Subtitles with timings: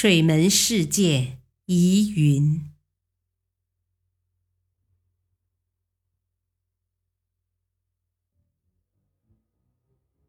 [0.00, 2.70] 水门事件疑云。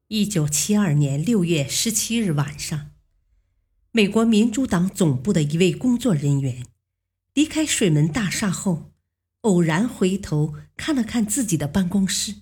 [0.08, 2.90] 一九七二年六月十七日晚上，
[3.92, 6.66] 美国民主党总部的一位工作人员
[7.36, 8.92] 离开水门大厦后，
[9.42, 12.42] 偶然回头看了看自己的办公室。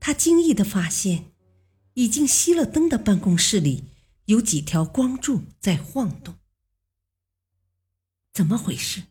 [0.00, 1.32] 他惊异的发现，
[1.92, 3.84] 已经熄了灯的办公室里。
[4.28, 6.36] 有几条光柱在晃动，
[8.30, 9.04] 怎么回事？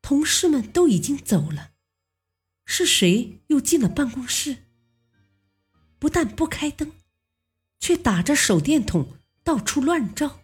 [0.00, 1.72] 同事们都已经走了，
[2.64, 4.64] 是谁又进了办公室？
[5.98, 6.92] 不但不开灯，
[7.78, 10.40] 却打着手电筒到处乱照。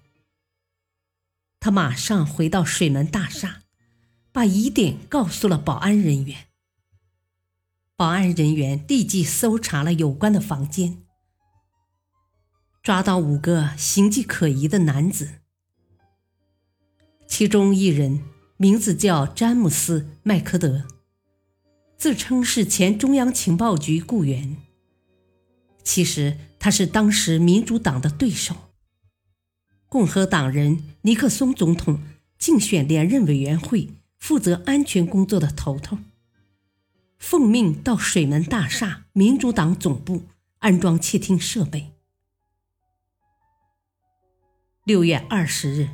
[1.58, 3.62] 他马上回到水门大厦，
[4.30, 6.48] 把疑点告诉了保安人员。
[7.96, 11.03] 保安人员立即搜查了有关的房间。
[12.84, 15.36] 抓到五个形迹可疑的男子，
[17.26, 18.20] 其中一人
[18.58, 20.84] 名字叫詹姆斯·麦克德，
[21.96, 24.58] 自称是前中央情报局雇员。
[25.82, 28.54] 其实他是当时民主党的对手，
[29.88, 32.02] 共和党人尼克松总统
[32.38, 35.96] 竞选连任委员会负责安全工作的头头，
[37.18, 40.24] 奉命到水门大厦民主党总部
[40.58, 41.93] 安装窃听设备。
[44.84, 45.82] 六月二十日，《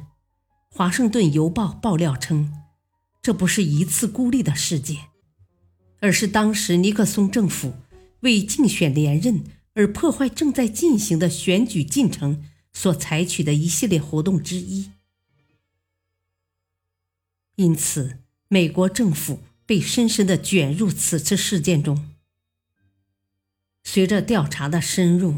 [0.68, 2.52] 华盛顿邮报》爆料称，
[3.22, 5.10] 这不是一次孤立的事件，
[6.00, 7.74] 而是当时尼克松政府
[8.22, 14.90] 为竞选连任而破坏正在进行的选举进程所采取的一系列活动之一。
[17.54, 18.18] 因此，
[18.48, 22.10] 美国政府被深深的卷入此次事件中。
[23.84, 25.36] 随着调查的深入，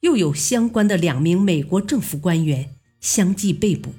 [0.00, 2.71] 又有相关的两名美国政府官员。
[3.02, 3.94] 相继被捕。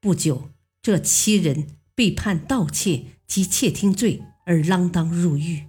[0.00, 0.50] 不久，
[0.82, 5.68] 这七人被判盗窃及窃听罪而锒铛入狱。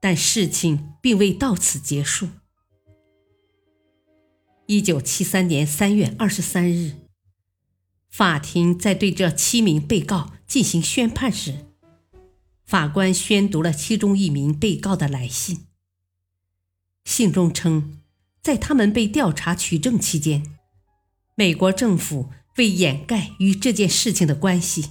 [0.00, 2.28] 但事情并未到此结束。
[4.66, 6.96] 一九七三年三月二十三日，
[8.10, 11.66] 法庭在对这七名被告进行宣判时，
[12.64, 15.66] 法官宣读了其中一名被告的来信。
[17.04, 17.99] 信中称。
[18.42, 20.56] 在他们被调查取证期间，
[21.34, 24.90] 美国政府为掩盖与这件事情的关系，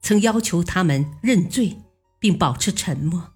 [0.00, 1.78] 曾要求他们认罪
[2.18, 3.34] 并保持沉默。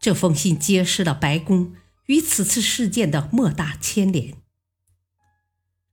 [0.00, 1.74] 这封信揭示了白宫
[2.06, 4.34] 与此次事件的莫大牵连，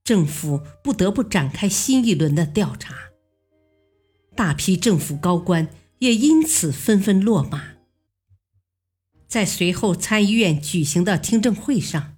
[0.03, 2.96] 政府不得不展开新一轮的调查。
[4.36, 7.75] 大批政府高官也因此纷纷落马。
[9.28, 12.16] 在随后参议院举行的听证会上，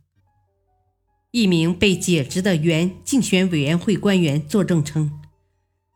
[1.31, 5.19] 一名被解职的原竞选委员会官员作证称，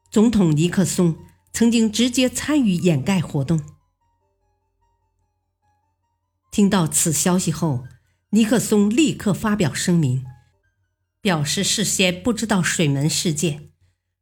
[0.10, 1.16] 总统尼克松
[1.54, 3.62] 曾经直接参与掩盖活动。
[6.52, 7.86] 听到此消息后，
[8.32, 10.26] 尼克松立刻发表声明，
[11.22, 13.70] 表示事先不知道水门事件，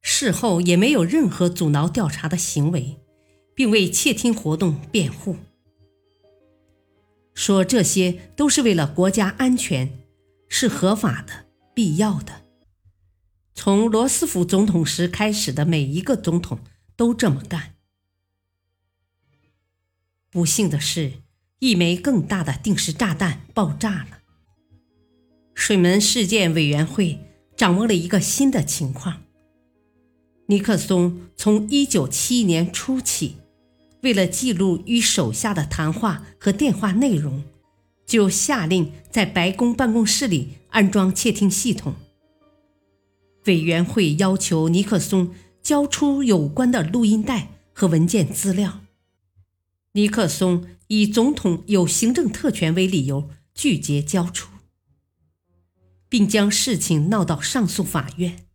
[0.02, 3.00] 事后也没有任何阻挠调查的行为，
[3.56, 5.38] 并为窃听活动辩护。
[7.40, 9.98] 说这些都是为了国家安全，
[10.50, 12.42] 是合法的、必要的。
[13.56, 16.60] 从罗斯福总统时开始的每一个总统
[16.98, 17.76] 都这么干。
[20.30, 21.14] 不幸的是，
[21.60, 24.20] 一枚更大的定时炸弹爆炸了。
[25.56, 27.22] 水门事件委员会
[27.56, 29.22] 掌握了一个新的情况：
[30.48, 33.38] 尼克松从1971年初起。
[34.02, 37.44] 为了记录与手下的谈话和电话内容，
[38.06, 41.96] 就下令在白宫办公室里安装窃听系统。
[43.46, 48.82] 委员会要求尼克松交出有关的录音带和文件资料，
[49.94, 54.50] 尼克松以总统有行政特权为理由拒绝交出，
[56.08, 58.46] 并将事情闹到上诉法院。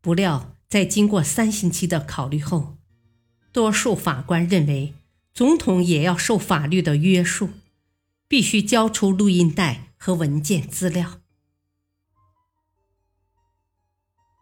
[0.00, 2.76] 不料，在经过三星期的考虑后，
[3.52, 4.94] 多数法官认为，
[5.34, 7.50] 总统也要受法律的约束，
[8.26, 11.20] 必须交出录音带和文件资料。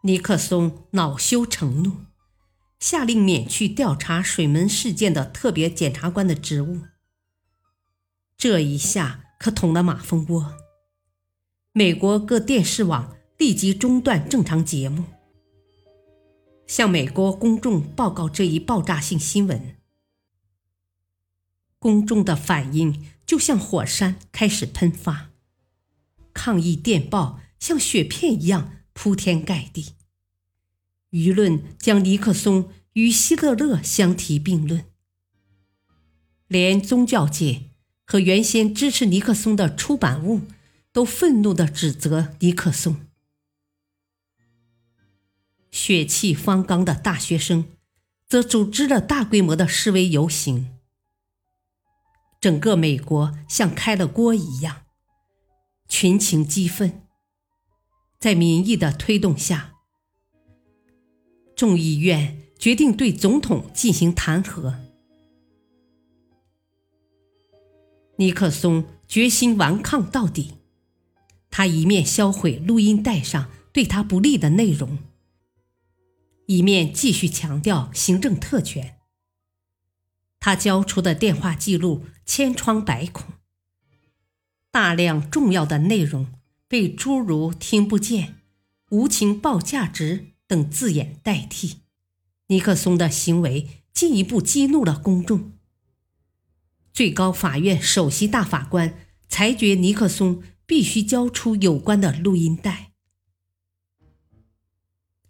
[0.03, 1.97] 尼克松恼羞成怒，
[2.79, 6.81] 下令免去调查水门事件的特别检察官的职务。
[8.37, 10.55] 这一下可捅了马蜂窝，
[11.73, 15.03] 美国各电视网立即中断正常节目。
[16.71, 19.75] 向美国公众报告这一爆炸性新闻，
[21.77, 25.31] 公众的反应就像火山开始喷发，
[26.31, 29.95] 抗议电报像雪片一样铺天盖地，
[31.09, 34.85] 舆论将尼克松与希特勒相提并论，
[36.47, 37.63] 连宗教界
[38.05, 40.43] 和原先支持尼克松的出版物
[40.93, 43.10] 都愤怒地指责尼克松。
[45.91, 47.65] 血气方刚的大学生，
[48.25, 50.69] 则组织了大规模的示威游行。
[52.39, 54.83] 整个美国像开了锅一样，
[55.89, 57.01] 群情激愤。
[58.21, 59.73] 在民意的推动下，
[61.57, 64.75] 众议院决定对总统进行弹劾。
[68.15, 70.53] 尼克松决心顽抗到底，
[71.49, 74.97] 他一面销毁录音带上对他不利的内容。
[76.47, 78.97] 一面继续强调行政特权。
[80.39, 83.33] 他交出的电话记录千疮百孔，
[84.71, 86.33] 大量重要的内容
[86.67, 88.41] 被诸如“听不见
[88.89, 91.81] ”“无情报价值”等字眼代替。
[92.47, 95.53] 尼克松的行为进一步激怒了公众。
[96.91, 98.97] 最高法院首席大法官
[99.29, 102.90] 裁决尼克松必须交出有关的录音带。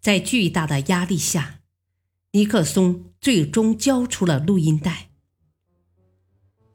[0.01, 1.59] 在巨大的压力下，
[2.31, 5.09] 尼克松最终交出了录音带。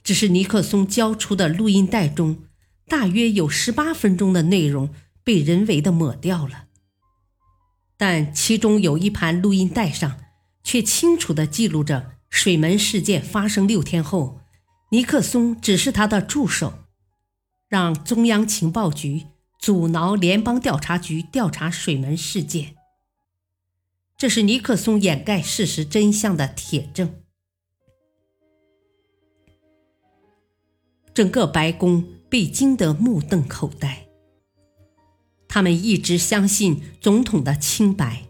[0.05, 2.45] 只是尼克松交出的录音带中，
[2.87, 4.91] 大约有十八分钟的内容
[5.25, 6.67] 被人为的抹掉了，
[7.97, 10.21] 但其中有一盘录音带上
[10.63, 14.39] 却清楚地记录着水门事件发生六天后，
[14.93, 16.85] 尼克松指示他的助手，
[17.69, 19.27] 让中央情报局
[19.59, 22.76] 阻挠联邦调查局调查水门事件。
[24.19, 27.23] 这是尼克松掩盖事实真相的铁证。
[31.13, 34.09] 整个白宫被惊得目瞪口呆。
[35.49, 38.29] 他们一直相信总统的清白，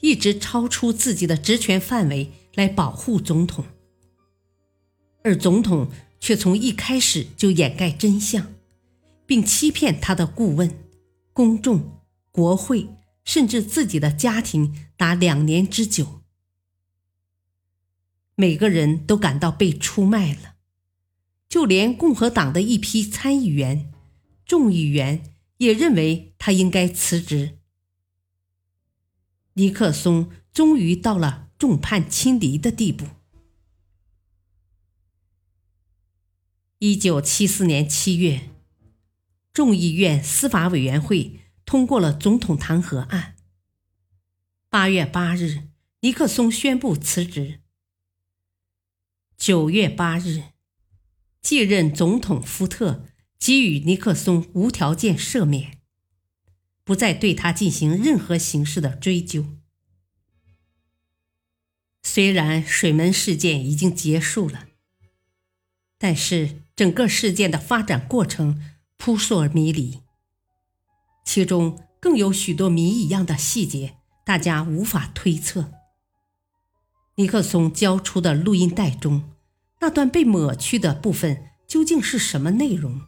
[0.00, 3.64] 一直超出自己的职权范围来保护总统，
[5.22, 5.88] 而总统
[6.18, 8.54] 却从一开始就掩盖真相，
[9.26, 10.70] 并欺骗他的顾问、
[11.34, 12.88] 公众、国会。
[13.28, 16.22] 甚至自己的家庭达两年之久，
[18.34, 20.56] 每个人都感到被出卖了，
[21.46, 23.92] 就连共和党的一批参议员、
[24.46, 27.58] 众议员也认为他应该辞职。
[29.52, 33.08] 尼克松终于到了众叛亲离的地步。
[36.78, 38.48] 一九七四年七月，
[39.52, 41.40] 众议院司法委员会。
[41.68, 43.36] 通过了总统弹劾案。
[44.70, 45.68] 八月八日，
[46.00, 47.60] 尼克松宣布辞职。
[49.36, 50.44] 九月八日，
[51.42, 53.04] 继任总统福特
[53.38, 55.82] 给予尼克松无条件赦免，
[56.84, 59.44] 不再对他进行任何形式的追究。
[62.02, 64.68] 虽然水门事件已经结束了，
[65.98, 68.58] 但是整个事件的发展过程
[68.96, 70.00] 扑朔迷离。
[71.28, 75.70] 其中更有许多谜一样的细节，大家无法推测。
[77.16, 79.24] 尼克松交出的录音带中，
[79.82, 83.02] 那段被抹去的部分究竟是什么内容？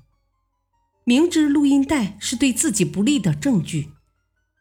[1.04, 3.88] 明知录音带是对自己不利的证据，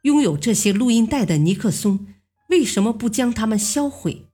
[0.04, 2.08] 拥有这些录音带的尼克松
[2.48, 4.30] 为什么不将它们销毁？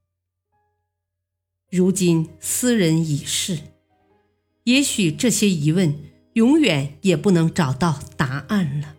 [1.72, 3.58] 如今斯人已逝，
[4.66, 6.00] 也许这些疑问
[6.34, 8.98] 永远也不能找到答案了。